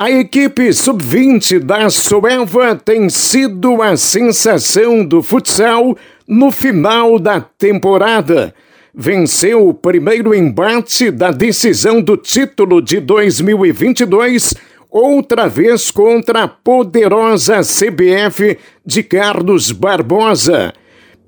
A 0.00 0.12
equipe 0.12 0.72
sub-20 0.72 1.58
da 1.58 1.90
Soelva 1.90 2.76
tem 2.76 3.08
sido 3.08 3.82
a 3.82 3.96
sensação 3.96 5.04
do 5.04 5.20
futsal 5.20 5.98
no 6.24 6.52
final 6.52 7.18
da 7.18 7.40
temporada. 7.40 8.54
Venceu 8.94 9.66
o 9.66 9.74
primeiro 9.74 10.32
embate 10.32 11.10
da 11.10 11.32
decisão 11.32 12.00
do 12.00 12.16
título 12.16 12.80
de 12.80 13.00
2022, 13.00 14.54
outra 14.88 15.48
vez 15.48 15.90
contra 15.90 16.44
a 16.44 16.48
poderosa 16.48 17.62
CBF 17.62 18.56
de 18.86 19.02
Carlos 19.02 19.72
Barbosa. 19.72 20.72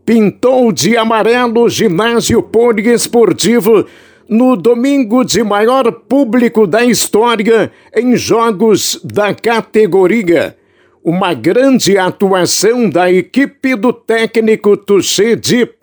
Pintou 0.07 0.71
de 0.71 0.97
amarelo 0.97 1.69
ginásio 1.69 2.41
poliesportivo 2.41 3.85
no 4.31 4.55
domingo 4.55 5.25
de 5.25 5.43
maior 5.43 5.91
público 5.91 6.65
da 6.65 6.85
história 6.85 7.73
em 7.93 8.17
jogos 8.17 9.01
da 9.03 9.35
categoria. 9.35 10.57
Uma 11.03 11.35
grande 11.35 11.99
atuação 11.99 12.89
da 12.89 13.11
equipe 13.11 13.75
do 13.75 13.93
técnico 13.93 14.77
Touché 14.77 15.35
Dip. 15.35 15.75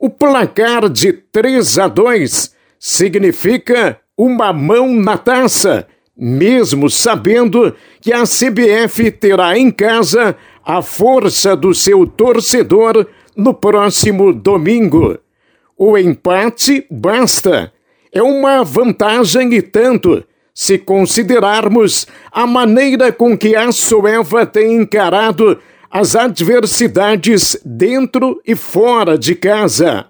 O 0.00 0.10
placar 0.10 0.88
de 0.88 1.12
3 1.12 1.78
a 1.78 1.86
2 1.86 2.52
significa 2.76 4.00
uma 4.18 4.52
mão 4.52 4.92
na 4.92 5.16
taça, 5.16 5.86
mesmo 6.16 6.90
sabendo 6.90 7.72
que 8.00 8.12
a 8.12 8.24
CBF 8.24 9.12
terá 9.12 9.56
em 9.56 9.70
casa 9.70 10.34
a 10.64 10.82
força 10.82 11.54
do 11.54 11.72
seu 11.72 12.04
torcedor 12.04 13.06
no 13.36 13.54
próximo 13.54 14.32
domingo. 14.32 15.16
O 15.78 15.96
empate 15.96 16.84
basta 16.90 17.72
é 18.16 18.22
uma 18.22 18.64
vantagem 18.64 19.52
e 19.52 19.60
tanto 19.60 20.24
se 20.54 20.78
considerarmos 20.78 22.06
a 22.32 22.46
maneira 22.46 23.12
com 23.12 23.36
que 23.36 23.54
a 23.54 23.70
Soeva 23.70 24.46
tem 24.46 24.74
encarado 24.74 25.58
as 25.90 26.16
adversidades 26.16 27.60
dentro 27.62 28.40
e 28.46 28.56
fora 28.56 29.18
de 29.18 29.34
casa. 29.34 30.06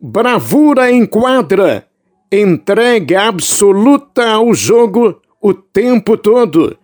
Bravura 0.00 0.90
em 0.90 1.06
quadra, 1.06 1.86
entrega 2.32 3.28
absoluta 3.28 4.28
ao 4.28 4.52
jogo 4.52 5.22
o 5.40 5.54
tempo 5.54 6.16
todo. 6.16 6.76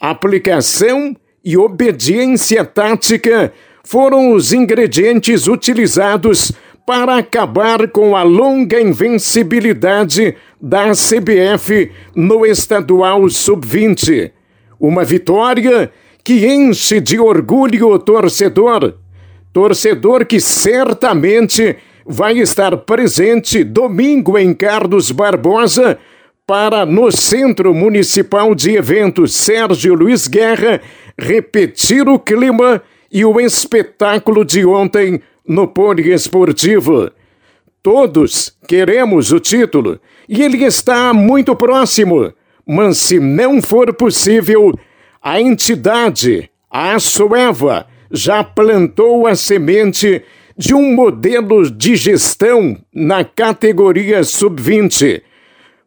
Aplicação 0.00 1.16
e 1.44 1.56
obediência 1.56 2.64
tática 2.64 3.52
foram 3.82 4.32
os 4.32 4.52
ingredientes 4.52 5.48
utilizados 5.48 6.52
para 6.86 7.16
acabar 7.16 7.88
com 7.88 8.14
a 8.14 8.22
longa 8.22 8.80
invencibilidade 8.80 10.36
da 10.60 10.90
CBF 10.92 11.90
no 12.14 12.44
estadual 12.44 13.28
sub-20. 13.28 14.30
Uma 14.78 15.04
vitória 15.04 15.90
que 16.22 16.46
enche 16.46 17.00
de 17.00 17.18
orgulho 17.18 17.88
o 17.88 17.98
torcedor. 17.98 18.94
Torcedor 19.52 20.26
que 20.26 20.40
certamente 20.40 21.76
vai 22.06 22.38
estar 22.38 22.76
presente 22.78 23.64
domingo 23.64 24.36
em 24.36 24.52
Carlos 24.52 25.10
Barbosa 25.10 25.98
para, 26.46 26.84
no 26.84 27.10
Centro 27.10 27.72
Municipal 27.72 28.54
de 28.54 28.76
Eventos 28.76 29.34
Sérgio 29.34 29.94
Luiz 29.94 30.28
Guerra, 30.28 30.82
repetir 31.18 32.06
o 32.06 32.18
clima 32.18 32.82
e 33.10 33.24
o 33.24 33.40
espetáculo 33.40 34.44
de 34.44 34.66
ontem 34.66 35.22
no 35.46 35.68
poliesportivo. 35.68 37.10
Todos 37.82 38.56
queremos 38.66 39.30
o 39.30 39.38
título 39.38 40.00
e 40.28 40.42
ele 40.42 40.64
está 40.64 41.12
muito 41.12 41.54
próximo, 41.54 42.32
mas 42.66 42.96
se 42.98 43.20
não 43.20 43.60
for 43.60 43.92
possível, 43.92 44.72
a 45.22 45.40
entidade, 45.40 46.50
a 46.70 46.98
Sueva, 46.98 47.86
já 48.10 48.42
plantou 48.42 49.26
a 49.26 49.34
semente 49.34 50.22
de 50.56 50.72
um 50.72 50.94
modelo 50.94 51.70
de 51.70 51.96
gestão 51.96 52.78
na 52.94 53.24
categoria 53.24 54.22
sub-20. 54.22 55.22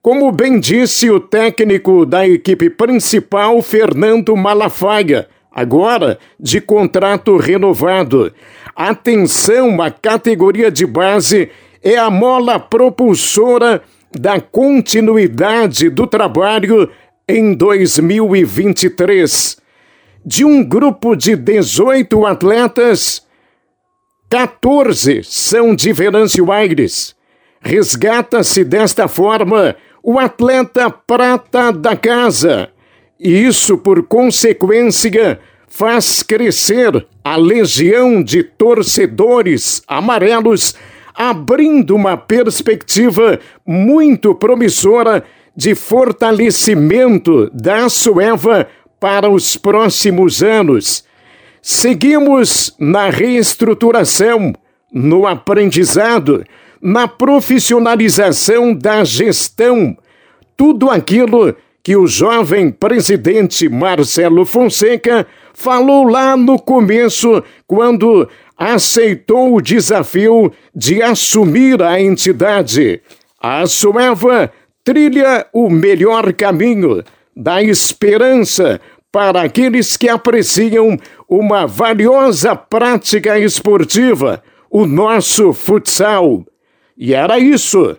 Como 0.01 0.31
bem 0.31 0.59
disse 0.59 1.09
o 1.09 1.19
técnico 1.19 2.05
da 2.05 2.27
equipe 2.27 2.69
principal, 2.69 3.61
Fernando 3.61 4.35
Malafaia, 4.35 5.27
agora 5.51 6.19
de 6.39 6.61
contrato 6.61 7.37
renovado. 7.37 8.31
Atenção, 8.77 9.81
a 9.81 9.89
categoria 9.89 10.69
de 10.69 10.85
base 10.85 11.49
é 11.83 11.97
a 11.97 12.11
mola 12.11 12.59
propulsora 12.59 13.81
da 14.15 14.39
continuidade 14.39 15.89
do 15.89 16.05
trabalho 16.05 16.87
em 17.27 17.55
2023. 17.55 19.57
De 20.23 20.45
um 20.45 20.63
grupo 20.63 21.15
de 21.15 21.35
18 21.35 22.23
atletas, 22.27 23.25
14 24.29 25.23
são 25.23 25.75
de 25.75 25.91
Venâncio 25.91 26.51
Aires. 26.51 27.15
Resgata-se 27.59 28.63
desta 28.63 29.07
forma 29.07 29.75
o 30.03 30.19
atleta 30.19 30.87
prata 30.91 31.71
da 31.71 31.95
casa. 31.95 32.69
E 33.19 33.43
isso, 33.43 33.75
por 33.75 34.03
consequência, 34.03 35.39
faz 35.67 36.23
crescer 36.23 37.05
a 37.23 37.35
legião 37.35 38.23
de 38.23 38.41
torcedores 38.41 39.83
amarelos, 39.87 40.73
abrindo 41.13 41.93
uma 41.93 42.15
perspectiva 42.15 43.39
muito 43.65 44.33
promissora 44.33 45.23
de 45.55 45.75
fortalecimento 45.75 47.49
da 47.53 47.89
Sueva 47.89 48.67
para 48.99 49.29
os 49.29 49.57
próximos 49.57 50.41
anos. 50.41 51.03
Seguimos 51.61 52.73
na 52.79 53.09
reestruturação, 53.09 54.53
no 54.93 55.27
aprendizado, 55.27 56.45
na 56.81 57.07
profissionalização 57.07 58.73
da 58.73 59.03
gestão, 59.03 59.97
tudo 60.55 60.89
aquilo 60.89 61.55
que 61.83 61.95
o 61.95 62.05
jovem 62.05 62.69
presidente 62.69 63.67
Marcelo 63.69 64.45
Fonseca 64.45 65.25
falou 65.57 66.03
lá 66.07 66.37
no 66.37 66.59
começo, 66.59 67.43
quando 67.65 68.29
aceitou 68.55 69.55
o 69.55 69.61
desafio 69.61 70.51
de 70.73 71.01
assumir 71.01 71.81
a 71.81 71.99
entidade. 71.99 73.01
A 73.41 73.65
Sueva 73.65 74.51
trilha 74.83 75.47
o 75.51 75.67
melhor 75.67 76.31
caminho 76.33 77.03
da 77.35 77.61
esperança 77.61 78.79
para 79.11 79.41
aqueles 79.41 79.97
que 79.97 80.07
apreciam 80.07 80.95
uma 81.27 81.65
valiosa 81.65 82.55
prática 82.55 83.39
esportiva, 83.39 84.43
o 84.69 84.85
nosso 84.85 85.53
futsal. 85.53 86.45
E 86.95 87.15
era 87.15 87.39
isso 87.39 87.97